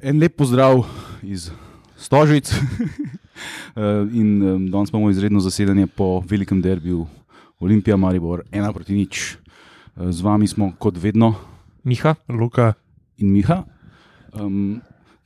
[0.00, 0.86] En lep pozdrav
[1.22, 1.50] iz
[1.96, 2.52] Stožic.
[3.76, 7.06] Eh, in um, danes imamo izredno zasedanje po velikem derbiju
[7.60, 9.38] Olimpija, Maribor, ena proti nič.
[9.96, 11.34] Eh, Z vami smo kot vedno
[11.84, 12.74] Miha, Luka,
[13.16, 13.62] in Miha,
[14.34, 14.80] um,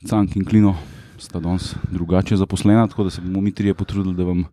[0.07, 0.77] Cank in Klino
[1.17, 4.45] sta danes drugače zaposlena, tako da se bomo mi trije potrudili, da vam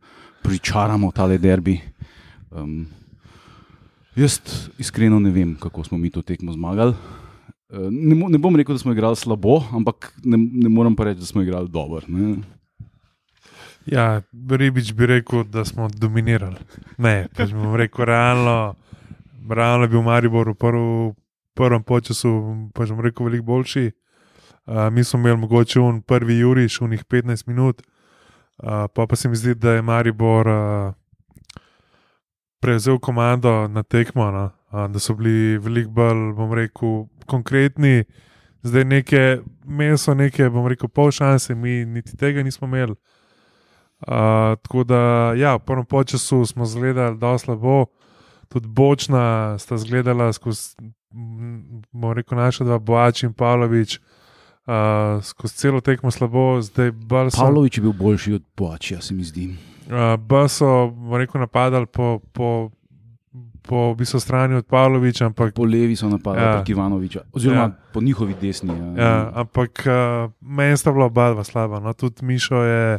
[0.42, 1.78] pričaramo tale derbi.
[2.50, 2.86] Um,
[4.16, 4.40] jaz
[4.78, 6.94] iskreno ne vem, kako smo mi to tekmo zmagali.
[7.72, 11.26] Ne, ne bom rekel, da smo igrali slabo, ampak ne, ne morem pa reči, da
[11.26, 12.02] smo igrali dobro.
[12.08, 12.36] ne.
[13.86, 14.20] ja,
[14.50, 16.56] Ribič bi rekel, da smo dominirali.
[16.98, 18.74] Ne, pač bom rekel, realno,
[19.48, 20.84] realno je bil Maribor v prv,
[21.54, 22.32] prvem času,
[22.74, 23.90] pač bom rekel, veliko boljši.
[24.66, 27.82] Uh, mi smo imeli mogoče un prvi Juriš, unih 15 minut,
[28.62, 30.94] uh, pa pa se mi zdi, da je Maribor uh,
[32.60, 34.50] prevzel komando na tekmo, no?
[34.72, 38.04] Da so bili veliko bolj, bom rekel, konkretni.
[38.62, 42.94] Zdaj neke, imeli so neke, bom rekel, pol šanse, mi niti tega nismo imeli.
[44.02, 47.86] Uh, tako da, ja, v prvem času smo zgledali zelo slabo,
[48.48, 50.74] tudi bočna sta zgledala skozi,
[51.14, 53.98] m, bom rekel, naša dva, Boač in Pavlović,
[54.66, 57.44] uh, skozi celo tekmo slabo, zdaj bolj so.
[57.44, 59.54] Pavlović je bil boljši od Boačija, se mi zdi.
[59.86, 62.70] Uh, B so, bom rekel, napadali po, po,
[63.62, 66.64] po v bistvu strani od Pavlovića, ampak, Po levi so napadali Ja.
[66.66, 67.76] Ivanoviča, oziroma Ja.
[67.92, 68.70] po njihovi desni.
[68.70, 69.02] Ja.
[69.04, 71.80] ja, ampak uh, meni sta bila oba dva slaba.
[71.80, 72.98] No, tudi Mišo je.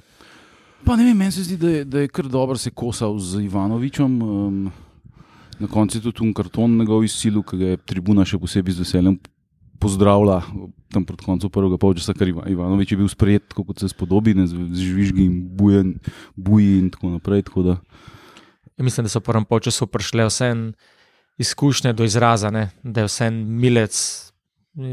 [0.86, 3.40] Pa ne vem, meni se zdi, da je, da je kar dobro se kosal z
[3.42, 4.22] Ivanovičem.
[4.22, 4.72] Um,
[5.60, 8.80] na koncu je tudi un karton njegov izsilil, ki ga je tribuna še posebej z
[8.80, 9.20] veseljem
[9.80, 10.42] pozdravila
[10.88, 14.48] tam pred koncem prvega polčasa, ker Iva- Ivanovič je bil sprejet, kot se spodobi, ne,
[14.48, 15.96] z, z žvižgi in bujen,
[16.36, 17.44] buji in tako naprej.
[17.44, 17.74] Tako da,
[18.78, 20.54] Ja, mislim, da so v prvem času prišle vse
[21.38, 22.70] izkušnje do izraza, ne?
[22.84, 23.96] da je vse milec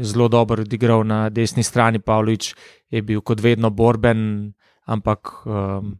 [0.01, 1.99] zelo dobro odigral na desni strani.
[1.99, 2.55] Pavlič
[2.89, 4.53] je bil kot vedno borben,
[4.85, 5.95] ampak um,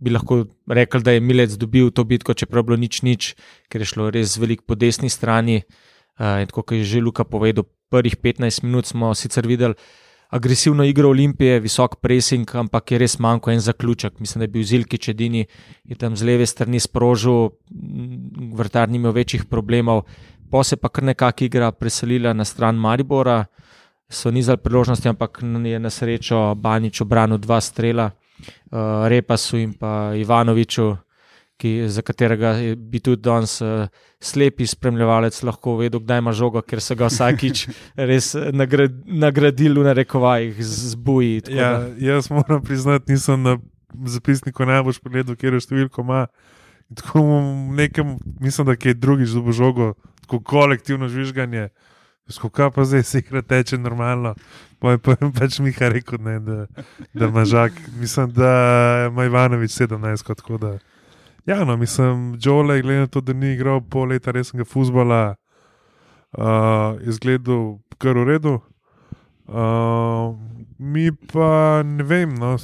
[0.00, 3.34] bi lahko rekel, da je milec dobil to bitko, čeprav je bilo nič nič,
[3.68, 5.62] ker je šlo res veliko po desni strani.
[6.20, 9.74] Uh, in tako kot je že Luka povedal, prvih 15 minut smo sicer videli.
[10.32, 14.14] Agresivno igro Olimpije, visok pressing, ampak je res manjko en zaključek.
[14.20, 15.42] Mislim, da je bil Zilki Čedini,
[15.84, 17.50] je tam z leve strani sprožil,
[18.56, 20.06] vrtar ni imel večjih problemov,
[20.50, 23.44] pa se pa kar nekako igra preselila na stran Maribora,
[24.08, 30.14] so nizali priložnosti, ampak je na srečo Banič obranil dva strela, uh, Repasu in pa
[30.16, 30.96] Ivanoviču,
[31.62, 33.86] ki, za katerega bi tudi danes uh,
[34.22, 37.66] slepi spremljevalec lahko vedel, kdaj ima žogo, ker so ga vsakič
[38.10, 43.58] res nagrad, nagradili v narekovajih z tako Ja, da- jaz moram priznati, nisem na
[44.08, 46.26] zapisniku najbolj pogledal, kje je številko ima.
[46.90, 47.36] In Tako v
[47.78, 49.94] nekem, mislim, da je drugič dobo žogo,
[50.26, 51.70] tako kolektivno žvižganje.
[52.28, 54.34] Skoka pa zdaj se igra teče normalno.
[54.78, 56.66] Pa je pa pač Miha rekel, ne, da,
[57.14, 57.72] da ima žak.
[57.96, 60.72] Mislim, da ima Ivanovič 17, kot tako da.
[61.46, 65.34] Ja, no, mislim, Joe, glede na to, da ni igral pol leta resnega futbola,
[66.38, 68.60] uh, je zgledal kar v redu.
[69.50, 70.38] Uh,
[70.78, 72.54] mi pa ne vem, no,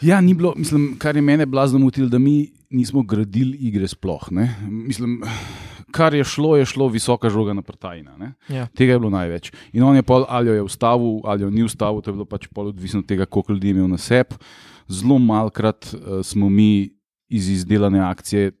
[0.00, 4.28] ja, ni bilo, mislim, kar je mene blazno motilo, da mi nismo gradili igre sploh.
[4.30, 4.56] Ne.
[4.68, 5.22] Mislim,
[5.90, 8.16] kar je šlo, je šlo visoka žoga na prtajina.
[8.16, 8.32] Ne.
[8.48, 8.66] Ja.
[8.66, 9.52] Tega je bilo največ.
[9.72, 12.24] In on je pol, ali jo je ustavil, ali jo ni ustavil, to je bilo
[12.24, 14.34] pač pol odvisno od tega, koliko ljudi je imel na sebi.
[14.88, 16.95] Zelo malkrat uh, smo mi
[17.28, 18.52] iz izdelane akcije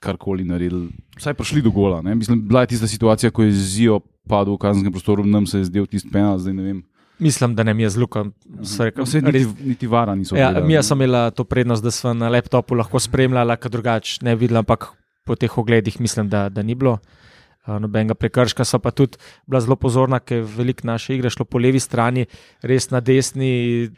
[0.00, 2.02] karkoli naredili, vsaj prišli do gola.
[2.02, 2.14] Ne?
[2.14, 5.70] Mislim, bila je tista situacija, ko je Zijo padel v kazenskem prostoru, nam se je
[5.70, 6.82] zdel tisti penal, zdaj ne vem.
[7.18, 8.32] Mislim, da ne mi je z Lukom.
[8.60, 10.36] Vse niti, niti vara niso.
[10.36, 14.34] Ja, mi smo imeli to prednost, da smo na laptopu lahko spremljali, kar drugače ne
[14.36, 14.88] videli, ampak
[15.24, 16.98] po teh ogledih mislim, da, da ni bilo.
[17.66, 19.16] Nobenega prekrška so pa tudi
[19.46, 22.26] bila zelo pozorna, ker je veliko naše igre šlo po levi strani,
[22.60, 23.88] res na desni,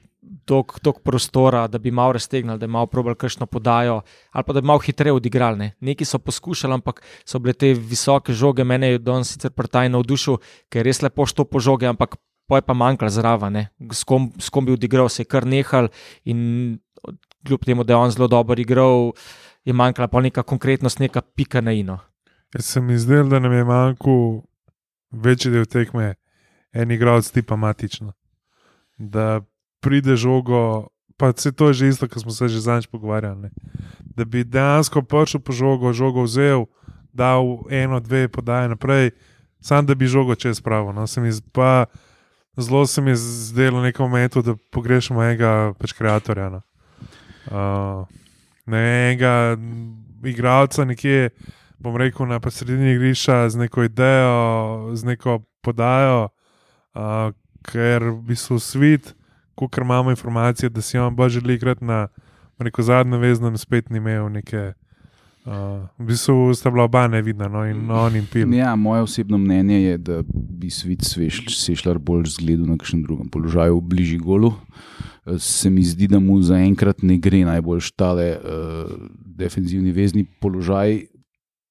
[0.45, 4.01] tok prostora, da bi malo raztegnili, da bi malo probali kakšno podajo,
[4.31, 5.59] ali pa da bi malo hitreje odigrali.
[5.59, 5.73] Ne.
[5.81, 10.39] Neki so poskušali, ampak so bile te visoke žoge, mene je danes sicer prtaj navdušil,
[10.71, 12.17] ker je res lepo šlo po žoge, ampak
[12.47, 15.89] pa je pa manjkalo zraven, s kom, s kom bi odigral, se je kar nehal
[16.25, 16.79] in
[17.47, 19.13] kljub temu, da je on zelo dobro igral,
[19.65, 21.99] je manjkala pa neka konkretnost, neka pika na ino.
[22.55, 24.23] Jaz se mi zdel, da nam je manjkal
[25.11, 26.15] večji del tekme,
[26.73, 28.13] en igralec tipa matično.
[28.97, 29.41] Da
[29.87, 33.47] pride žogo, pa se to je že isto, kar smo se že zadnjič pogovarjali.
[33.47, 33.51] Ne?
[34.03, 36.67] Da bi dejansko prišel po žogo, žogo vzel,
[37.15, 39.15] dal eno, dve podaje naprej,
[39.63, 40.93] sam da bi žogo čez pravo.
[40.93, 41.07] No?
[41.07, 41.87] Se mi pa
[42.57, 46.51] zelo se mi je zdelo v nekem momentu, da pogrešamo enega pač kreatorja.
[46.51, 46.61] No?
[47.47, 48.09] Uh,
[48.67, 49.57] ne enega
[50.25, 51.31] igralca nekje,
[51.79, 56.29] bom rekel, na sredini igrišča z neko idejo, z neko podajo,
[56.95, 57.31] uh,
[57.63, 59.15] ker v bistvu svet,
[59.57, 62.07] kot imamo informacije, da si on bolj želi igrati na
[62.59, 64.73] neko zadnjem veznem, spet ni imel neke.
[65.47, 65.53] Uh,
[65.99, 68.51] v bistvu sta bila oba nevidna, no, in on in pil.
[68.55, 71.07] Ja, moje osebno mnenje je, da bi svet
[71.55, 74.57] Sešljar bolj zgledal na kakšnem drugem položaju, bližji golu.
[75.39, 78.91] Se mi zdi, da mu zaenkrat ne gre najbolj štale uh,
[79.39, 81.05] defenzivni vezni položaj,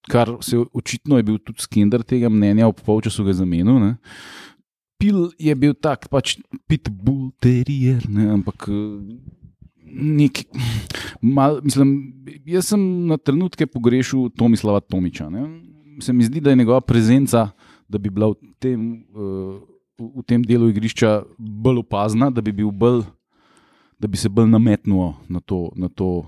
[0.07, 3.79] kar se očitno je bil tudi Skender tega mnenja, ob polčasu ga zamenil.
[3.79, 3.95] Ne.
[5.01, 6.37] Pil je bil tak, pač
[6.69, 9.17] pitbull terrier, ne, ampak eh,
[9.83, 10.45] nek,
[11.19, 12.13] mal, mislim,
[12.47, 15.27] jaz sem na trenutke pogrešal Tomislava Tomiča.
[15.29, 15.45] Ne.
[15.99, 17.49] Se mi zdi, da je njegova prezenca,
[17.87, 19.59] da bi bila v tem, uh,
[19.99, 23.05] v tem delu igrišča bolj opazna, da bi bil bolj
[23.99, 26.25] da bi se bolj nametnil na to, na to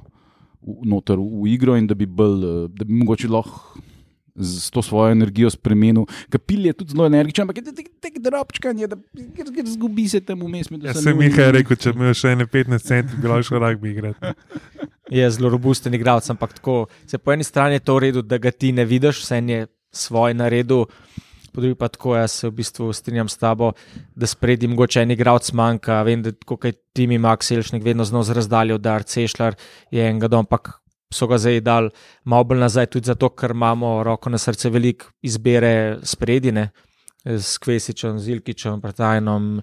[0.61, 3.81] v, noter v igro in da bi, bolj, eh, da bi mogoče lahko
[4.37, 6.05] s to svojo energijo spremenil.
[6.29, 7.63] Kapil je tudi zelo energičen, ampak je
[8.01, 8.97] tako drobčkanje, da
[9.65, 10.67] zgubi se tam vmes.
[10.83, 13.61] Ja, se mi je rekel, če bi imel še ne 15 centi, bi lahko šel
[13.63, 14.33] rugby igrati.
[15.09, 18.37] Je zelo robusten igralec, ampak tako se po eni strani je to v redu, da
[18.37, 20.85] ga ti ne vidiš, vse je svoj na redu.
[21.53, 23.71] Po drugi pa tako, jaz se v bistvu strinjam s tabo,
[24.15, 26.03] da spredi mogoče en igralec manjka.
[26.05, 30.45] Vem, da kot je Timi Max Elšnik vedno znal z razdaljo, da je enega dom,
[30.45, 30.75] ampak
[31.13, 31.89] so ga zdaj dal
[32.25, 36.69] malo bolj nazaj, tudi zato, ker imamo roko na srce veliko izbere spredine.
[37.27, 39.57] S Kvesičem, z Ilkičem, Pratajnom,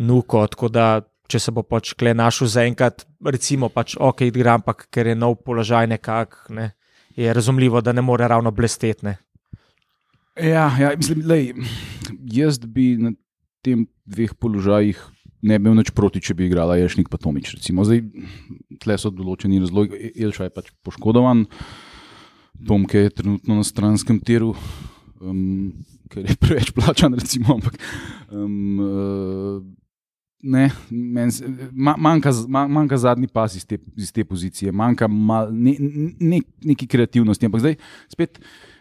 [0.00, 0.46] Nuko.
[0.48, 0.86] Tako da,
[1.28, 5.42] če se bo pač kle našel zaenkrat, recimo, pač ok, igram, ampak ker je nov
[5.44, 6.70] položaj nekako, ne,
[7.16, 9.18] je razumljivo, da ne more ravno blestetne.
[10.40, 11.52] Ja, ja mislim, lej,
[12.32, 13.12] jaz bi na
[13.60, 15.02] tem dveh položajih
[15.42, 17.56] ne bil nič proti, če bi igrala Ješnik pa Tomič.
[17.58, 17.84] Recimo.
[17.86, 18.04] Zdaj,
[18.82, 21.46] tle so določeni razlogi, Elša je pač poškodovan,
[22.62, 24.52] Tomke je trenutno na stranskem tiru,
[25.18, 25.72] um,
[26.12, 27.74] ker je preveč plačan, recimo, ampak
[28.30, 29.56] um, uh,
[30.42, 31.32] ne, men,
[31.72, 35.74] ma, manjka, ma, manjka zadnji pas iz te, iz te pozicije, manjka mal, ne,
[36.20, 37.80] ne, neki kreativnosti, ampak zdaj
[38.12, 38.38] spet.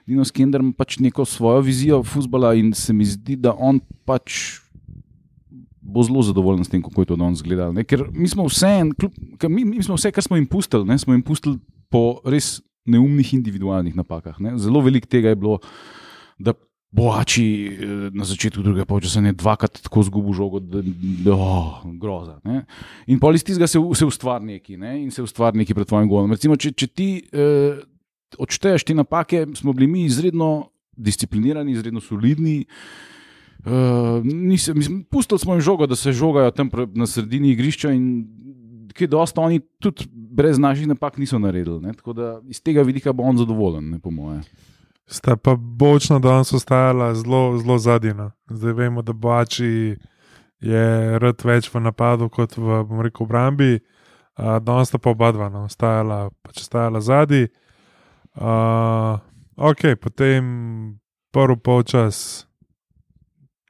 [0.09, 4.60] Dino Skender ima pač neko svojo vizijo futbola in se mi zdi, da on pač
[5.91, 7.73] bo zelo zadovoljen s tem, kako je to danes gledal.
[7.75, 7.83] Ne?
[7.87, 8.71] Ker mi smo vse,
[9.49, 10.97] mi, mi smo vse, kar smo jim pustili, ne?
[11.01, 11.59] smo jim pustili
[11.91, 14.39] po res neumnih individualnih napakah.
[14.41, 14.55] Ne?
[14.61, 15.59] Zelo veliko tega je bilo,
[16.39, 16.55] da
[16.91, 17.45] boači
[18.11, 22.39] na začetku drugega polčasa ne dvakrat tako zgubil žogo, da je oh, groza.
[22.43, 22.65] Ne?
[23.07, 24.97] In pol iz tistega se, se ustvari neki ne?
[25.03, 26.35] in se ustvari neki pred tvojim golom.
[26.35, 27.13] Recimo, če, če ti.
[27.31, 27.79] Eh,
[28.37, 32.65] odšteješ te napake, smo bili mi izredno disciplinirani, izredno solidni.
[33.65, 38.25] Uh, Pustili smo jim žogo, da se žogajo tam na sredini igrišča, in
[38.93, 41.81] ki dosta oni tudi brez naših napak niso naredili.
[41.81, 41.93] Ne?
[41.93, 44.41] Tako da iz tega vidika bo on zadovoljen, ne po moje.
[45.05, 48.31] Sta pa bočna danes ostajala zelo, zelo zadnja.
[48.49, 49.97] Zdaj vemo, da Boači
[50.59, 53.79] je rad več v napadu kot v rekel, obrambi,
[54.37, 57.49] uh, danes sta pa oba dva, no, ostajala, pač ostajala zadnji.
[58.37, 59.19] Uh,
[59.57, 60.45] ok, potem
[61.33, 62.47] prvi polčas,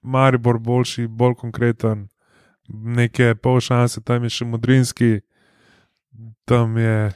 [0.01, 2.07] Maribor boljši, bolj konkreten,
[2.69, 5.11] neke pol šanse, tam je še modrinski,
[6.45, 7.11] tam je.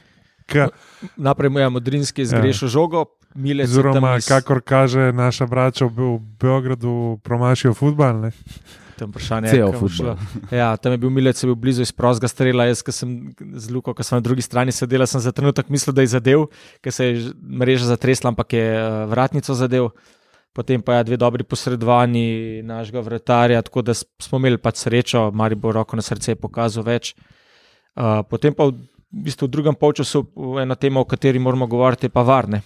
[0.46, 0.68] Ka,
[1.18, 2.72] Naprej mu je modrinski zgrešil ja.
[2.78, 3.06] žogo.
[3.36, 8.20] Oziroma, kakor kaže naša brača v Beogradu, promašijo futbal.
[8.20, 8.30] Ne?
[8.96, 9.12] Tam,
[10.50, 12.64] ja, tam je bil Milec, je bil blizu iz prostega strela.
[12.64, 15.92] Jaz, ki sem z Luko, ki sem na drugi strani sedel, sem za trenutek mislil,
[15.92, 16.46] da je zadev,
[16.80, 18.64] ker se je mreža zatresla, ampak je
[19.12, 19.90] vratnico zadev.
[20.56, 25.54] Potem pa je dve dobri posredovanji našega vratarja, tako da smo imeli pač srečo, Mari
[25.54, 27.12] bo roko na srce pokazal več.
[27.96, 28.78] Uh, potem pa v,
[29.12, 30.24] v bistvu v drugem polčasu
[30.62, 32.62] ena tema, o kateri moramo govoriti, je pa varne.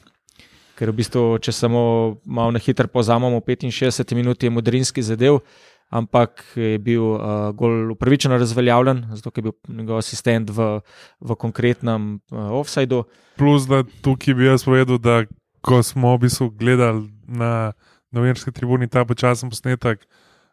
[0.78, 1.82] Ker v bistvu, če samo
[2.24, 5.42] malo na hitro pozamemo, 65 minut je modrinski zadev
[5.90, 10.80] ampak je bil uh, gol upravičeno razveljavljen, zato je bil njegov asistent v,
[11.20, 13.04] v konkretnem uh, offsajdu.
[13.36, 15.24] Plus, da tukaj bi jaz povedal, da
[15.60, 17.72] ko smo v bistvu gledali na
[18.10, 20.06] novinarski tribuni ta počasen posnetek,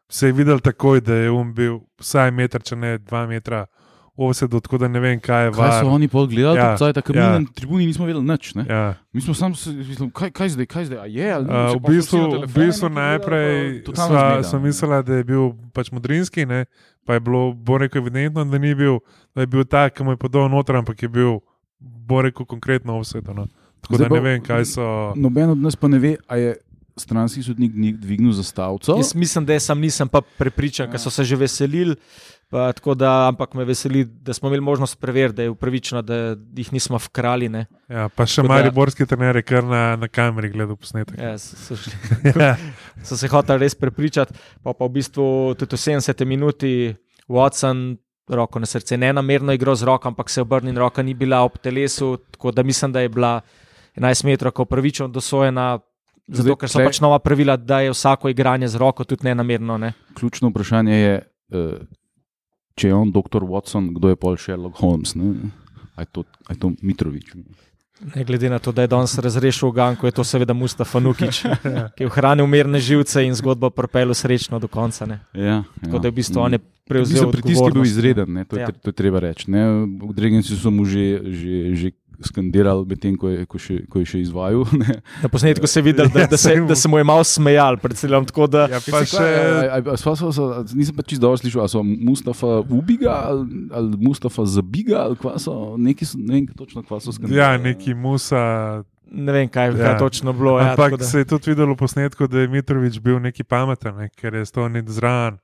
[0.09, 3.65] se je videl takoj, da je um bil vsaj meter, če ne dva metra
[4.17, 6.93] vse do tako, da ne vem, kaj je Kaj so oni pol gledali, Ja, ja,
[6.93, 7.39] tako mi ja.
[7.39, 8.55] na tribuni nismo vedeli nič.
[8.55, 8.65] ne.
[8.69, 8.95] Ja.
[9.13, 11.53] Mi smo samo, mislim, kaj, kaj zdaj, kaj zdaj, a je ali ni?
[11.53, 14.59] Uh, v bistvu, v bistvu najprej sva, ne.
[14.59, 16.65] mislila, da je bil pač modrinski, ne?
[17.05, 18.99] pa je bilo bo rekel evidentno, da ni bil,
[19.35, 21.39] da je bil tak, ki mu je podal noter, ampak je bil
[21.79, 23.21] bo rekel konkretno vse.
[23.21, 23.47] No.
[23.81, 25.13] Tako Zdaj da ne vem, kaj so.
[25.15, 26.57] Noben od nas pa ne ve, a je
[26.97, 28.97] stranski sodnik ni dvignil zastavico.
[28.97, 31.95] Jaz mislim, da sam nisem pa prepričan, ker so se že veselili.
[32.49, 36.15] Pa, tako da, ampak me veseli, da smo imeli možnost preveriti, da je upravičeno, da
[36.55, 37.49] jih nismo vkrali.
[37.49, 37.65] Ne.
[37.91, 41.19] Ja, pa še mariborski trener je kar na, na kameri gledal posnetek.
[41.19, 41.91] Ja, so, šli,
[42.39, 42.53] Ja.
[43.03, 45.27] so se hoteli res prepričati, pa, pa v bistvu
[45.59, 46.71] tudi v 70 minuti
[47.27, 47.97] Watson,
[48.31, 51.13] roko na srce, ne namerno igral z roko, ampak se je obrnil in roka ni
[51.13, 52.15] bila ob telesu.
[52.31, 53.41] Tako da mislim, da je bila
[53.99, 55.79] 11 metrov upravičeno dosojena.
[56.27, 59.23] Zato, Zdaj, ker so tle- pač nova pravila, da je vsako igranje z roko tudi
[59.23, 59.77] nenamerno.
[59.77, 59.93] Ne?
[60.13, 61.13] Ključno vprašanje je,
[61.51, 61.79] eh,
[62.75, 63.41] če je on dr.
[63.41, 65.15] Watson, kdo je pol Sherlock Holmes.
[65.15, 65.33] Ne?
[65.95, 67.31] A je to, a je to Mitrovič?
[68.07, 71.41] Ne glede na to, da je danes razrešil Ganko, je to seveda Mustafa Nukič,
[71.95, 75.05] ki je ohranil mirne živce in zgodbo propel srečno do konca.
[75.05, 75.17] Ne.
[75.33, 75.99] Ja, Tako ja.
[75.99, 78.67] da je v bistvu on je prevzel pritisk je bil izreden, ne, to, je, Ja.
[78.67, 78.75] ja.
[78.75, 79.49] to je treba reči.
[79.49, 79.63] ne.
[79.97, 81.87] V Dregenci so mu že, že, že
[82.19, 84.65] skandirali, medtem ko, je- ko, še- ko je še izvajal.
[84.81, 85.01] ne.
[85.21, 87.77] Na posnetku se je videl, da, Ja, da, se, da se mu je malo smejal,
[87.77, 88.67] predvsem tako da.
[88.67, 91.69] Ja, pa še, a- a- a- sva- sva- sva- Nisem pa čisto dobro slišal, ali
[91.69, 96.81] so Mustafa ubiga ali, ali Mustafa zabiga, ali kva so, neki so, ne vem točno,
[96.81, 97.37] kva so skandirali.
[97.37, 98.83] ja, neki musa.
[99.07, 99.77] Ne vem, kaj, Ja.
[99.85, 100.57] kaj točno bilo.
[100.57, 103.43] Ja, Ampak tako da- se je tudi videlo v posnetku, da je Mitrovič bil neki
[103.43, 105.37] pameten, ne, ker je stal nek zran.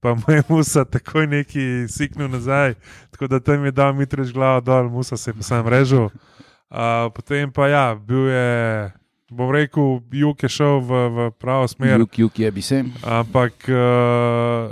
[0.00, 2.74] Pa mu je musa takoj neki siknil nazaj,
[3.10, 6.06] tako da tam je dal Mitrovič glavo dol, musa se je pa sam režil.
[6.70, 8.92] Uh, potem pa ja, bil je,
[9.30, 11.98] bom rekel, Juk je šel v, v pravo smer.
[11.98, 12.84] Juk, juk je bi se.
[13.02, 14.70] Ampak uh,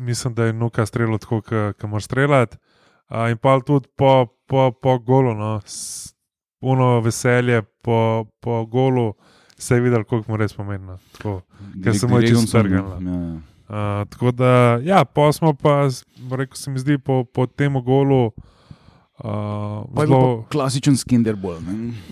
[0.00, 2.58] mislim, da je nuka streljal tako, kot mora streljati.
[3.08, 5.60] Uh, in pa tudi po, po, po golu, no,
[6.60, 9.14] puno veselje po, po golu,
[9.56, 10.84] se je videl, koliko mu res pomeni.
[10.84, 10.98] no.
[11.84, 13.00] Ker se mu je čisto strgalo.
[13.00, 13.53] Ja.
[13.64, 14.46] Uh, tako da,
[14.78, 15.88] ja, pa smo pa,
[16.30, 18.32] rekel, se mi zdi po, po tem golu.
[19.16, 19.30] Uh,
[19.94, 21.56] je zelo, klasičen skinderbol.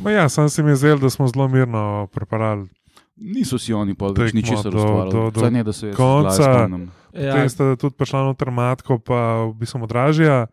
[0.07, 2.69] ja, sam se mi je zdel, da smo zelo mirno preparali.
[3.17, 5.33] Niso si oni pa več ničesar ustvarjali.
[5.33, 6.69] do- ne, da se jaz konca.
[7.13, 10.47] ja, Potem sta tudi prišla noter matko, pa v bistvu odražja.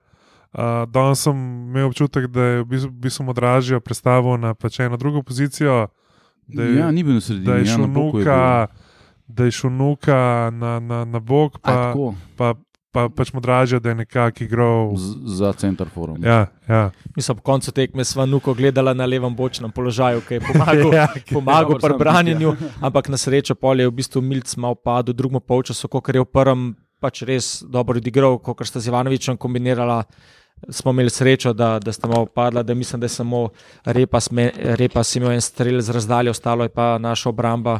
[0.49, 1.37] Uh, danes sem
[1.69, 5.87] imel občutek, da je v bistvu, v bistvu odražja predstavil na pač eno drugo pozicijo,
[6.47, 7.45] da je, Ja, ni bil na sredini.
[7.45, 8.67] da je ja, na boku je nuka,
[9.29, 10.17] da je šel nuka
[10.51, 12.53] na, na, na bok, pa, tako, pa,
[12.91, 14.95] pa pač odražja, da je nekako igral.
[14.97, 16.17] z- Za center forum.
[16.19, 16.89] Ja, ja.
[17.15, 20.93] mislim, po koncu tekme sva nuko gledala na levem bočnem položaju, ki je pomagal.
[20.97, 24.75] ja, Pomagal Dobro, pri sam branjenju, ampak na srečo pol je v bistvu Milc malo
[24.75, 26.61] padel, v drugem polčasu, kot je v prvem
[26.99, 30.03] pač res dobro odigral, kot sta z Ivanovičem kombinirala.
[30.67, 33.49] Smo imeli srečo, da, da sta malo padla, da mislim, da je samo
[33.85, 37.79] Repas, me, Repas imel en strel z razdalje, ostalo je pa naša obramba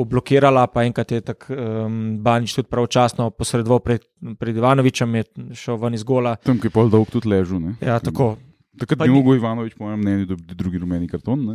[0.00, 4.00] poblokirala, pa enkrat je tako um, Banič tudi pravočasno posredoval pred,
[4.34, 6.36] pred Ivanovičem, je šel ven iz gola.
[6.38, 7.60] Tam, ki je pol dolg tudi ležal.
[7.60, 7.76] ne.
[7.78, 8.36] Ja, tako.
[8.72, 11.36] Takrat Pa bi ni- mogel Ivanovič, po mojem mnenju, dobiti drugi rumeni karton.
[11.44, 11.54] Ne?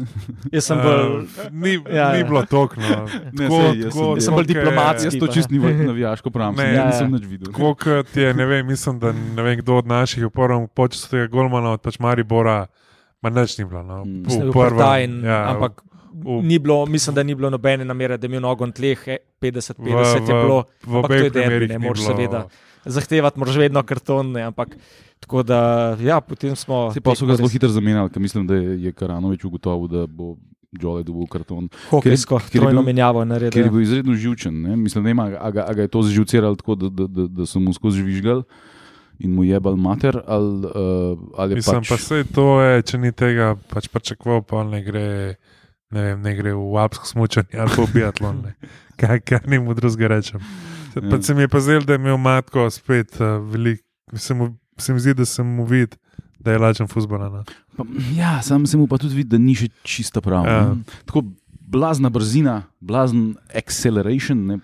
[0.52, 2.24] Jaz sem bolj, Uh, ni, Ja, ja, ni ja.
[2.24, 2.84] bilo tokno.
[3.32, 5.08] Ne, sej, jaz sem- Jaz sem bolj diplomatski.
[5.08, 7.18] Jaz to čist ni navijaško pravim, Ne, ne, ja, nisem ja.
[7.18, 7.50] nič videl.
[7.52, 7.82] Kot
[8.14, 11.26] je, ne vem, mislim, da ne vem, kdo od naših je v prvem času tega
[11.28, 12.68] Golmana od pač Maribora,
[13.18, 13.82] ma nič ni bilo.
[13.82, 14.04] No.
[14.04, 14.22] Mm.
[14.22, 14.54] Bil
[15.02, 15.82] in- ja, ampak
[16.16, 19.08] v- ni bilo, mislim, da ni bilo nobene namere, da bi imel nogo na tleh,
[19.08, 19.84] e, 50-50
[20.22, 20.64] je v- bilo.
[20.82, 22.48] v ampak to je derbi, ne moreš seveda.
[22.86, 24.76] Zahtevati moraš vedno karton, ne, ampak
[25.20, 25.60] tako da,
[26.00, 26.92] ja, potem smo.
[26.92, 30.36] Se pa so ga zelo hitro zamenjali, ker mislim, da je Karanovič ugotovil, da bo
[30.72, 31.70] Jole dobil karton.
[31.88, 33.70] Hokejsko, ker je bil- menjavo je Ker je naredil.
[33.70, 34.62] bil izredno živčen.
[34.62, 34.76] Ne?
[34.76, 37.46] Mislim, da ima, a, ga, a ga je to zživciralo tako, da, da, da, da
[37.46, 38.44] so mu skozi žvižgal
[39.18, 40.20] in mu jebal mater.
[40.28, 44.44] Ali, uh, ali je Mislim, pač, pa vse to je, če ni tega pač pričakoval,
[44.44, 45.36] pa ne gre,
[45.96, 48.42] ne, vem, ne gre v alpsko smučanje ali pa v biatlon.
[48.44, 48.56] ne.
[49.00, 50.40] Kaj, kaj ni mu drugega rečem.
[50.94, 51.10] Se, Ja.
[51.12, 53.82] pa se mi je pa zdelo, da je imel matko spet uh, velik,
[54.16, 55.98] se, mu, se mi zdi, da sem mu videl,
[56.40, 57.84] da je lačen pa,
[58.16, 60.48] ja, sam se mu pa tudi vidi, da ni še čista prava.
[60.48, 60.62] Ja.
[60.62, 60.76] Ja.
[61.06, 61.26] Tako
[61.60, 64.46] blazna brzina, blazen acceleration.
[64.48, 64.60] Ne,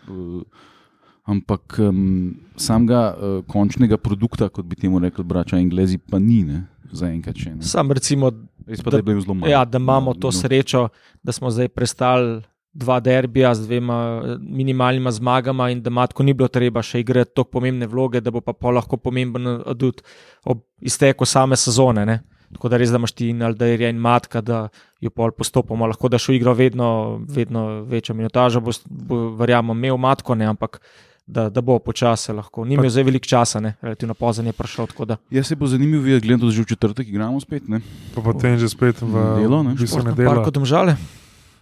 [1.27, 6.63] Ampak um, samega uh, končnega produkta, kot bi temu rekli, brača Englezi, pa ni, ne,
[6.91, 7.51] zaenkrat še.
[7.59, 7.67] Ne.
[7.67, 8.31] Sam recimo,
[8.67, 9.51] Res pa da- da je bil zelo malo.
[9.51, 10.89] ja, da imamo to No, srečo,
[11.23, 12.41] da smo zdaj prestali
[12.73, 13.97] dva derbija z dvema
[14.39, 18.41] minimalnima zmagama in da matko ni bilo treba še igrati tako pomembne vloge, da bo
[18.41, 20.01] pa pol lahko pomemben adut
[20.45, 22.05] ob izteku same sezone.
[22.05, 22.21] Ne?
[22.53, 24.69] Tako da res, da imaš ti in Aldeirja in matka, da
[25.01, 29.97] jo pol postopoma lahko daš v igro vedno, vedno večjo minutažo, bo, bo verjamem, imel
[29.97, 30.81] matko, ne, ampak
[31.27, 32.65] da, da bo počasi lahko.
[32.65, 34.87] Ni imel zdaj veliko časa, ne, relativno pozno je prišel.
[34.87, 37.67] tako da- Jaz se bo zanimivo videti, gledam, da že v četrtek igramo spet.
[37.67, 37.81] Ne?
[38.15, 39.73] Pa potem že spet v Delo, ne?
[39.73, 40.35] bistvu ne dela.
[40.35, 40.95] parko domžale,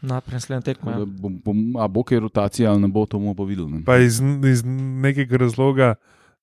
[0.01, 0.91] naprej naslednja tekma.
[0.91, 1.05] Tako Ja.
[1.05, 3.71] da Bom, bom, a bo kaj rotacija ali ne bo, to bomo pa videli.
[3.71, 3.83] Ne?
[3.83, 4.63] Pa iz, iz
[4.97, 5.95] nekega razloga,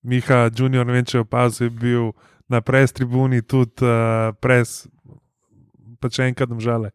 [0.03, 2.11] Miha Junior, ne vem če opazil, je bil
[2.47, 4.87] na pres tribuni tudi uh, pres,
[5.99, 6.91] pa če enkrat domžale.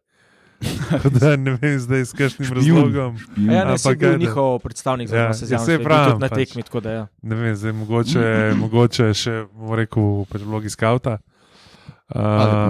[1.15, 2.77] Da ne vem zdaj s kakšnim Špijun.
[2.77, 3.15] razlogom.
[3.15, 6.11] A Ja, ne, Ampak bil njihov predstavnik za Ja, ja, ja, sezon, saj ja, pravim,
[6.11, 6.37] tudi na pač.
[6.39, 6.63] tekmi.
[6.63, 7.03] Tako da, ja.
[7.21, 8.23] Ne vem, zdaj mogoče,
[8.55, 9.33] mogoče še
[9.71, 11.17] rekel, pač vlogi skauta.
[12.13, 12.21] Uh,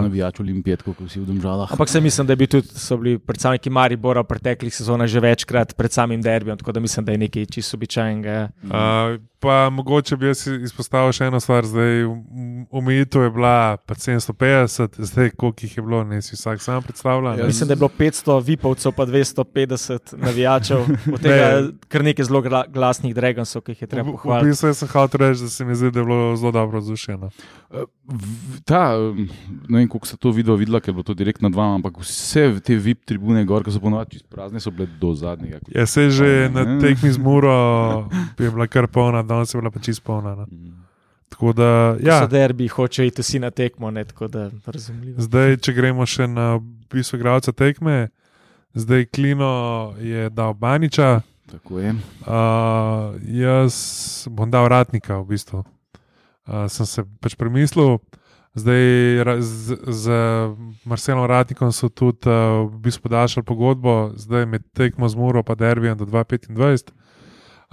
[0.01, 1.67] navijač olimpijat, kot vsi v domžalah.
[1.69, 5.75] Ampak se mislim, da bi tudi so bili predstavniki Maribora v preteklih sezonah že večkrat
[5.75, 8.49] pred samim derbijem, tako da mislim, da je nekaj čisto običajnega.
[8.63, 8.71] uh,
[9.39, 11.65] pa mogoče bi jaz izpostavil še eno stvar.
[11.65, 12.05] Zdaj,
[12.71, 17.29] omejitev je bila pa 750, zdaj koliko jih je bilo, ne si vsak sam predstavlja.
[17.31, 17.43] Ja, ne.
[17.43, 21.49] Mislim, da je bilo 500 vipovcev, pa 250 navijačev, od tega
[21.87, 24.47] kar nekaj zelo gla, glasnih Dragonsov, ki jih je treba V, v pohvaliti.
[24.47, 27.29] bistvu sem hotel reči, da se mi zdi, da je bilo zelo dobro zvušeno.
[27.69, 28.95] Eh, v- Ta,
[29.67, 31.97] ne vem, kako se to video videla, ker je bilo to direktno nad vami, ampak
[31.97, 35.59] vse te VIP tribune, gor, ki so ponovadi čisto prazne, so bile do zadnjega.
[35.69, 36.49] Ja, se že Ne.
[36.55, 37.53] na tekmi z Muro
[38.35, 40.35] je bila kar polna, danes je bila pa čist polna.
[40.35, 40.45] No.
[40.45, 40.73] Mm.
[41.29, 42.13] Tako da, Ja.
[42.13, 45.17] ja, So derbi, hoče iti vsi na tekmo, ne, tako da razumljivo.
[45.19, 48.09] zdaj, če gremo še na bistvo igralca tekme,
[48.73, 49.53] zdaj Klino
[49.97, 51.89] je dal Baniča, Tako je.
[52.21, 52.37] uh,
[53.23, 53.73] jaz
[54.27, 55.63] bom dal Ratnika v bistvu.
[56.43, 57.97] Uh, sem se pač premislil.
[58.53, 58.81] Zdaj
[59.41, 60.03] z, z
[60.85, 65.55] Marcelom Ratnikom so tudi uh, v bistvu podaljšali pogodbo, zdaj med tekmo z Muro pa
[65.57, 66.93] derbijem do 2025.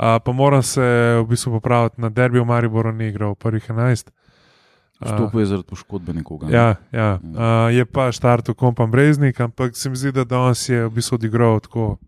[0.00, 0.80] Uh, pa moram se
[1.20, 4.08] v bistvu popraviti, na derbiju Mariboru ni igral, prvih 11.
[4.08, 6.46] Uh, Vstopil je zaradi poškodbe nekoga.
[6.48, 6.52] ne?
[6.56, 7.20] Ja, ja.
[7.20, 11.20] Uh, je pa štartil kompan Breznik, ampak se mi zdi, da danes je v bistvu
[11.20, 11.98] odigral tako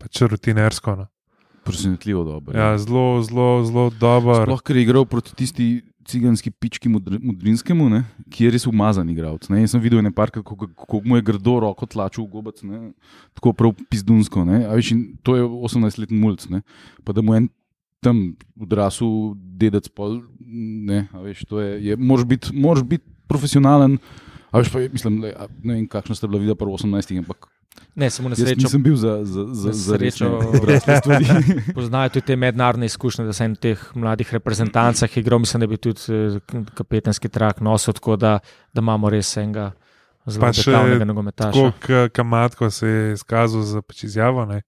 [0.00, 0.96] pač rutinersko.
[0.96, 1.06] No.
[1.64, 2.58] Presenetljivo dobro.
[2.58, 4.48] Ja, zelo, zelo, zelo dober.
[4.48, 9.08] Sploh, ker je igral proti tisti ciganski pički Mudr- Mudrinskemu, ne, ki je res umazan
[9.10, 9.48] igralec.
[9.48, 9.60] ne.
[9.60, 12.92] Jaz sem videl nekaj, kako, kako mu je grdo roko tlačil v gobec, ne,
[13.34, 14.44] tako prav pizdunsko.
[14.44, 14.64] Ne.
[14.90, 16.42] In to je 18-letni mulj.
[17.04, 17.48] Pa da mu en
[18.02, 22.50] tam odrasel dedec pol, ne, veš, to je, je moraš biti
[22.84, 23.98] biti profesionalen.
[24.50, 25.30] A veš, pa, je- mislim, le,
[25.62, 27.46] ne vem, kakšna sta bila videla po 18, ampak
[27.94, 30.40] Ne, samo na jaz srečo nisem bil za, za, za, za srečo-
[31.76, 35.66] poznajo tudi te mednarodne izkušnje, da se en v teh mladih reprezentancah igral, mislim, da
[35.66, 36.40] bi tudi eh,
[36.74, 38.38] kapetanski trak nosil, tako da,
[38.72, 39.72] da imamo res enega
[40.26, 41.70] zelo detaljnega nogometaša.
[41.80, 44.44] Tako kamatko se je izkazal za pač izjavo.
[44.46, 44.62] Ne?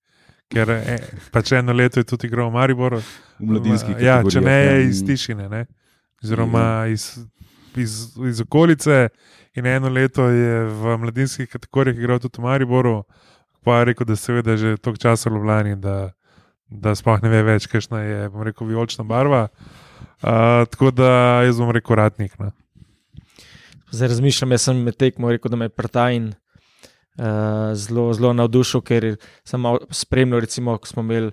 [0.52, 0.98] Ker e,
[1.32, 3.00] pač eno leto je tudi igral v Mariboru.
[3.38, 4.88] v mladinskih Ja, če ne kategorijah, je ja.
[4.88, 5.66] iz Tišine, ne?
[6.24, 7.18] oziroma iz,
[7.76, 9.08] iz, iz okolice.
[9.54, 13.04] In eno leto je v mladinskih kategorijah igral tudi v Mariboru,
[13.62, 16.10] pa je rekel, da seveda že toliko časa v Ljubljani, da,
[16.68, 19.46] da sploh ne ve več, kakšna je, bom rekel, vijolična barva.
[20.24, 22.34] Uh, tako da jaz bom rekel, ratnik.
[22.38, 22.50] No.
[23.94, 29.12] Zdaj razmišljam, jaz sem tekmo rekel, da me je Prtajn uh, zelo, zelo navdušil, ker
[29.46, 31.30] sem spremljal, recimo, ko smo imeli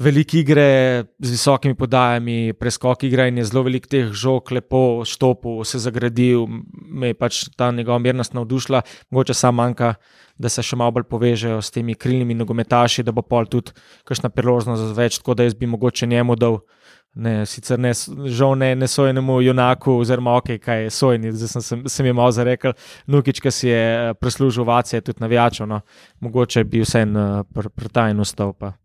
[0.00, 5.60] velike igre z visokimi podajami, preskok igre in je zelo velik teh žog, lepo štopil,
[5.68, 9.94] se zagradil, me je pač ta njegova mirnost navdušila, mogoče samo manjka.
[10.40, 13.74] Da se še malo bolj povežejo s temi krilnimi nogometaši, da bo pol tudi
[14.08, 16.62] kakšna priložnost več, tako da jaz bi mogoče njemu dal
[17.10, 17.90] Ne, sicer ne,
[18.30, 22.14] žal ne, ne sojenemu junaku, oziroma ok, kaj je sojenje, zdaj sem, sem, sem jim
[22.14, 22.76] malo zarekel.
[23.10, 25.80] Nukič, ki si je eh, prislužil ovacije, tudi navijačev, no.
[26.22, 27.18] mogoče bi vse en
[27.50, 28.76] pr, prtajen ustal, pa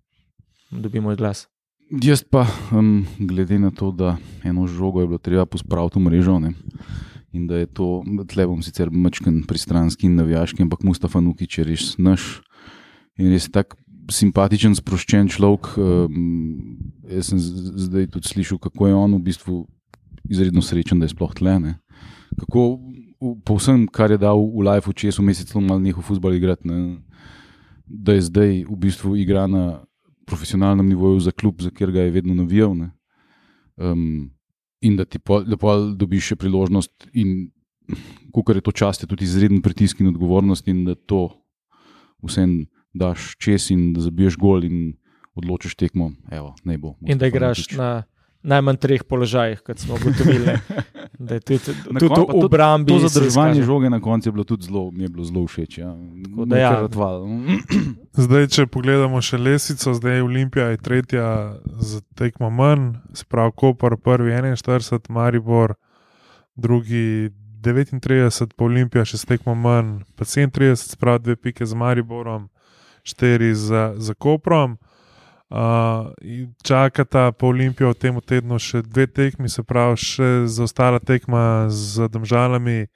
[0.81, 1.45] dobi moj glas.
[2.01, 6.39] Jaz pa, um, glede na to, da eno žogo je bilo treba pospraviti v mrežo
[6.41, 6.53] ne,
[7.33, 11.65] in da je to, tle bom sicer mačken pristranski in navijaški, ampak Mustafa Nukič je
[11.67, 12.41] res naš
[13.21, 13.77] in res tak
[14.11, 15.75] simpatičen, sproščen človek.
[15.77, 19.61] Um, jaz sem zdaj tudi slišal, kako je on v bistvu
[20.29, 21.57] izredno srečen, da je sploh tle.
[21.61, 21.77] Ne.
[22.39, 22.65] Kako
[23.45, 26.67] po vsem, kar je dal v life, če je vmes celo malo nehal futbol igrati,
[26.69, 27.01] ne,
[27.85, 29.85] da je zdaj v bistvu igra na
[30.25, 32.75] profesionalnem nivoju za klub, za katerega je vedno navijal.
[32.77, 32.91] ne.
[33.77, 34.31] Um,
[34.81, 37.49] in da ti pol, da pol dobiš še priložnost, in
[38.33, 41.29] ko je to čast, je tudi izreden pritisk in odgovornost, in da to
[42.25, 44.95] vsem daš čez in da zabiješ gol in
[45.35, 46.11] odločiš tekmo.
[46.31, 46.95] Evo, bo.
[47.05, 48.05] In da igraš na
[48.45, 50.55] najmanj treh položajih, kot smo ugotovili.
[51.17, 52.89] Da je tudi, Na tudi kon- pa v to- obrambi.
[52.89, 55.77] To se zadrževanje žoge na koncu je bilo tudi zelo, mi je bilo zelo všeč.
[55.77, 55.95] Ja.
[56.45, 56.87] da ja.
[58.13, 61.27] Zdaj, če pogledamo še lesico, zdaj je Olimpija je tretja
[61.79, 65.75] z tekmo manj, sprav Koper, prvi 41, Maribor,
[66.55, 67.29] drugi
[67.61, 67.99] 39,
[68.53, 72.49] pa Olimpija še s tekmo manj, pa 37, sprav dve pike z Mariborom,
[73.03, 74.77] štiri za, za Koprom.
[75.45, 76.09] Uh,
[76.65, 82.09] čakata pa Olimpijo v tem tednu še dve tekmi, se pravi, še zaostala tekma z
[82.09, 82.89] Domžalami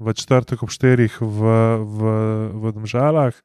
[0.00, 1.40] v četrtek ob štirih v,
[1.76, 1.98] v,
[2.56, 3.36] v Domžalah.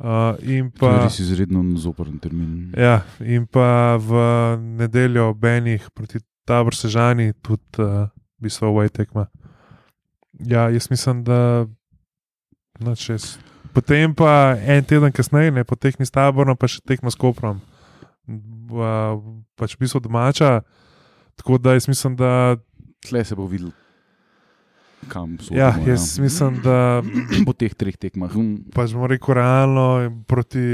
[0.00, 2.72] Uh, in To je pa, res izredno zoporen termin.
[2.76, 4.12] ja, in pa v
[4.56, 8.08] nedeljo ob enih proti Tabor Sežani, tudi uh,
[8.40, 9.28] v bistvu ovoj tekma.
[10.40, 11.68] Ja, jaz mislim, da
[12.80, 13.36] noč res.
[13.76, 17.60] Potem pa en teden kasneje, ne, po tehni s taborom, pa še tekmo s Koprom.
[18.72, 19.20] Uh,
[19.52, 20.62] pač v bistvu domača.
[21.36, 22.56] Tako da jaz mislim, da.
[23.04, 23.68] Tle se bo videl,
[25.12, 25.52] kam so.
[25.52, 27.04] Ja, jaz mislim, da
[27.44, 28.32] po teh treh tekmah.
[28.72, 29.86] Pač bomo rekel realno,
[30.24, 30.64] proti,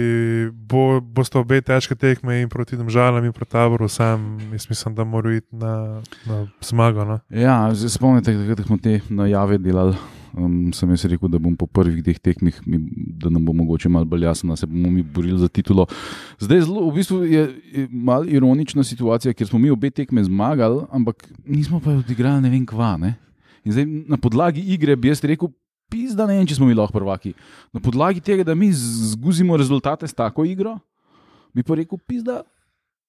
[0.54, 5.02] bo, boste obe težke tekme in proti državam in proti taboru, sam jaz mislim, da
[5.02, 7.02] mora iti na, na zmago.
[7.02, 7.18] No?
[7.34, 9.98] Ja, spomnite, da smo te najave delali.
[10.32, 12.78] Um, sem jaz rekel, da bom po prvih dveh tekmih, mi,
[13.20, 15.84] da nam bo mogoče malo bolj jasno, da se bomo mi borili za titulo.
[16.40, 17.42] Zdaj zelo, v bistvu je
[17.72, 22.50] je malo ironična situacija, ker smo mi obe tekme zmagali, ampak nismo pa odigrali ne
[22.50, 22.96] vem kva.
[22.96, 23.14] Ne?
[23.64, 25.52] In zdaj na podlagi igre bi jaz rekel,
[25.92, 27.34] pizda ne vem, če smo mi lahko prvaki.
[27.76, 30.78] Na podlagi tega, da mi zguzimo rezultate s tako igro,
[31.52, 32.40] bi pa rekel, pizda,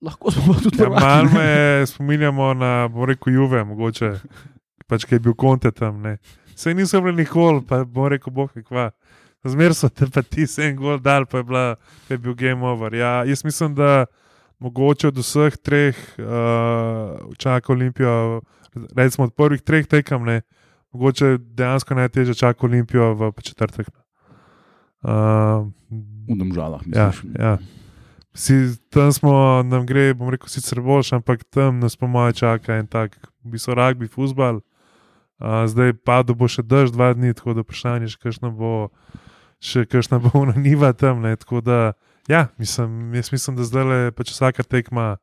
[0.03, 1.05] lahko smo tudi Ja, prvaki.
[1.07, 4.17] Malo me spominjamo na, bom rekel, Juve, mogoče,
[4.91, 6.03] pač, ki je bil konte tam.
[6.03, 6.17] Ne.
[6.55, 8.91] Vse niso bili nikoli, pa bom rekel, boh, kva.
[9.43, 11.63] Zmer so te pa ti se en gol dal, pa je, bila,
[12.07, 12.93] pa je bil game over.
[12.95, 14.05] Ja, jaz mislim, da
[14.63, 18.41] mogoče od vseh treh uh, čaka Olimpijo,
[18.95, 20.41] recimo od prvih treh tekem, ne,
[20.93, 23.89] mogoče dejansko najtežje čaka Olimpijo v četrtek.
[25.03, 25.67] Uh,
[26.29, 27.35] V domžalah, Ja, misliš.
[27.39, 27.57] ja.
[28.33, 28.53] Si,
[28.89, 32.87] tam smo, nam gre, bom rekel, sicer boljš, ampak tam nas po mojem čaka en
[32.87, 34.61] tak, v bistvu rugby, futbal.
[35.43, 38.71] Uh, zdaj pa da bo še dež dva dni, tako da vprašanje je, kakšno bo,
[39.59, 41.19] še kakšna bo na niva tam.
[41.19, 41.99] Ne, tako da,
[42.31, 45.17] ja, mislim, jaz mislim, da zdaj le pač vsaka tekma,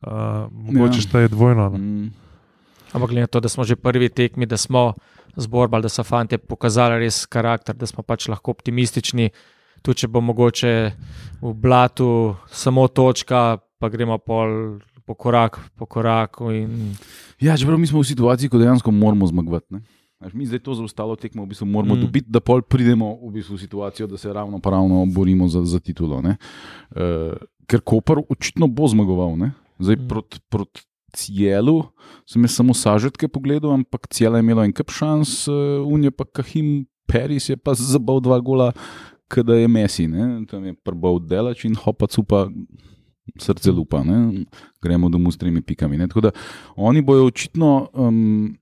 [0.00, 1.04] uh, mogoče Ja.
[1.04, 1.68] šteje dvojno.
[1.68, 1.78] No.
[1.78, 2.08] Mm.
[2.96, 4.94] Ampak glede na to, da smo že prvi tekmi, da smo
[5.36, 9.30] zborbali, da so fanti pokazali res karakter, da smo pač lahko optimistični.
[9.82, 10.72] Tudi če bo mogoče
[11.42, 16.50] v blatu samo točka, pa gremo pol po korak po koraku.
[16.50, 16.94] In,
[17.40, 19.66] Ja, čeprav mi smo v situaciji, ko dejansko moramo zmagovati.
[19.70, 19.80] ne.
[20.32, 22.00] Mi zdaj to za ostalo tekmo v bistvu moramo Mm.
[22.00, 25.80] dobiti, da pol pridemo v, bistvu v situacijo, da se ravno pravno borimo za, za
[25.80, 26.18] titulo.
[26.18, 27.34] Uh,
[27.66, 29.34] ker Koper očitno bo zmagoval.
[29.36, 29.50] Ne?
[29.78, 30.08] Zdaj Mm.
[30.08, 30.70] proti prot
[31.12, 31.82] Cielu
[32.24, 36.24] sem jaz samo sažetke pogledal, ampak Ciela je imela en kup šans, uh, unje pa
[36.24, 38.72] Kahim Peris je pa zabal dva gola,
[39.28, 40.06] kada je Messi.
[40.06, 40.46] Ne?
[40.46, 42.46] Tam je prbal delač in hopac upa.
[43.40, 44.44] Srce lupa, ne?
[44.82, 45.96] gremo domov s tremi pikami.
[45.96, 46.08] Ne?
[46.08, 46.30] Tako da
[46.76, 48.56] oni bojo očitno, um,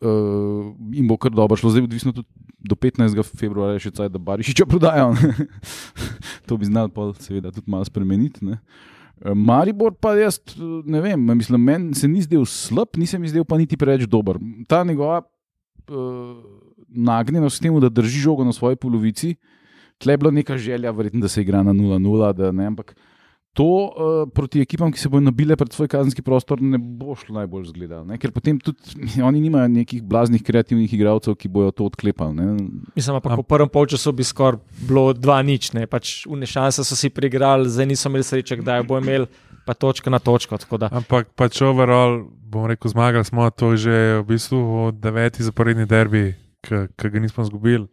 [0.00, 2.28] uh, jim bo kar dobro šlo, zdaj odvisno tudi
[2.58, 3.18] do 15.
[3.38, 5.12] februarja, še caj, da Barišiča prodajo.
[5.14, 5.48] ne.
[6.46, 8.44] to bi znal pa seveda tudi malo spremeniti.
[8.44, 8.58] Ne?
[9.22, 10.40] Eh, Maribor pa jaz
[10.86, 14.38] ne vem, mislim, meni se ni zdel slab, nisem zdel pa niti preveč dober.
[14.70, 16.36] Ta njegova uh,
[16.88, 19.34] nagnjenost k temu, da drži žogo na svoji polovici,
[19.98, 22.94] tle je bila neka želja, verjetno, da se igra na 0-0, da ne, ampak
[23.58, 27.34] to uh, proti ekipam, ki se bodo nabile pred svoj kazenski prostor, ne bo šlo
[27.40, 28.06] najbolj zgledati.
[28.06, 28.94] ne, Ker potem tudi
[29.28, 32.36] oni nimajo nekih blaznih kreativnih igralcev, ki bojo to odklepali.
[32.38, 32.46] Ne.
[32.94, 36.94] mislim, ampak v prvem polčasu bi skoraj bilo dva nič, ne pač une šanse so
[36.94, 39.26] si priigrali, zdaj niso imeli sreče, kdaj bo imel,
[39.66, 40.58] pa točka na točko.
[40.58, 40.94] tako da.
[40.94, 46.28] Ampak pač overall, bom rekel, zmagali smo, to je že v bistvu deveti zaporedni derbi,
[46.62, 47.88] ki ga nismo izgubili.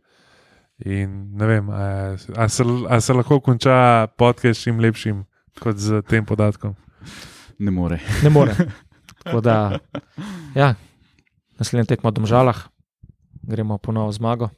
[0.85, 5.23] In ne vem, a, a, se, a se lahko konča podcast čim lepšim
[5.59, 6.75] kot z tem podatkom.
[7.59, 7.99] ne more.
[8.23, 8.55] Ne more.
[9.23, 9.79] Tako da,
[10.55, 10.75] ja,
[11.57, 12.67] naslednji tekmo v Domžalah,
[13.41, 14.49] gremo ponovno zmago.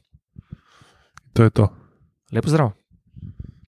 [1.32, 1.68] To je to.
[2.32, 2.77] Lep zdrav.